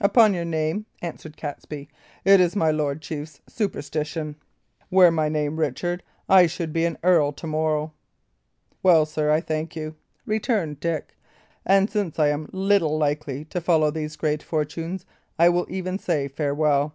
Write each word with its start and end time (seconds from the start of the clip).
"Upon 0.00 0.32
your 0.32 0.46
name," 0.46 0.86
answered 1.02 1.36
Catesby. 1.36 1.90
"It 2.24 2.40
is 2.40 2.56
my 2.56 2.70
lord's 2.70 3.06
chief 3.06 3.42
superstition. 3.46 4.34
Were 4.90 5.10
my 5.10 5.28
name 5.28 5.60
Richard, 5.60 6.02
I 6.26 6.46
should 6.46 6.72
be 6.72 6.86
an 6.86 6.96
earl 7.02 7.32
to 7.32 7.46
morrow." 7.46 7.92
"Well, 8.82 9.04
sir, 9.04 9.30
I 9.30 9.42
thank 9.42 9.76
you," 9.76 9.94
returned 10.24 10.80
Dick; 10.80 11.14
"and 11.66 11.90
since 11.90 12.18
I 12.18 12.28
am 12.28 12.48
little 12.50 12.96
likely 12.96 13.44
to 13.44 13.60
follow 13.60 13.90
these 13.90 14.16
great 14.16 14.42
fortunes, 14.42 15.04
I 15.38 15.50
will 15.50 15.66
even 15.68 15.98
say 15.98 16.28
farewell. 16.28 16.94